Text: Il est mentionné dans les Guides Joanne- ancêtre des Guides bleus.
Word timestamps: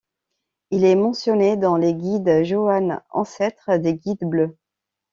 Il 0.71 0.83
est 0.83 0.95
mentionné 0.95 1.57
dans 1.57 1.77
les 1.77 1.93
Guides 1.93 2.43
Joanne- 2.43 3.03
ancêtre 3.11 3.77
des 3.77 3.93
Guides 3.93 4.25
bleus. 4.25 4.57